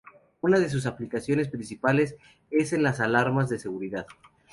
[0.41, 2.15] Una de sus aplicaciones principales
[2.49, 4.07] es en las alarmas de seguridad.